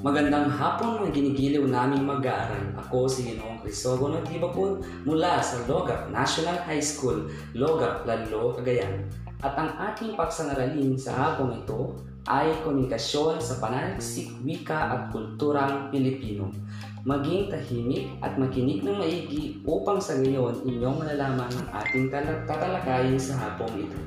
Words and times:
Magandang 0.00 0.48
hapon 0.48 1.04
mga 1.04 1.12
ginigiliw 1.12 1.68
naming 1.68 2.08
mag-aaral. 2.08 2.72
Ako 2.72 3.04
si 3.04 3.28
Ginoong 3.28 3.60
Crisogono 3.60 4.24
Tibapun 4.24 4.80
mula 5.04 5.44
sa 5.44 5.60
Logak 5.68 6.08
National 6.08 6.56
High 6.64 6.80
School, 6.80 7.28
Logak, 7.52 8.08
Lalo, 8.08 8.56
Cagayan. 8.56 9.04
At 9.44 9.52
ang 9.60 9.76
ating 9.76 10.16
paksang-aralin 10.16 10.96
sa 10.96 11.12
hapong 11.12 11.52
ito 11.52 12.00
ay 12.24 12.48
komunikasyon 12.64 13.44
sa 13.44 13.60
pananaliksik, 13.60 14.32
wika 14.40 14.88
at 14.88 15.02
kulturang 15.12 15.92
Pilipino. 15.92 16.48
Maging 17.04 17.52
tahimik 17.52 18.08
at 18.24 18.40
makinig 18.40 18.80
ng 18.80 18.96
maigi 18.96 19.60
upang 19.68 20.00
sa 20.00 20.16
ngayon 20.16 20.64
inyong 20.64 20.96
malalaman 20.96 21.52
ang 21.52 21.68
ating 21.76 22.08
tatalakayin 22.48 23.20
sa 23.20 23.36
hapong 23.36 23.76
ito. 23.76 24.00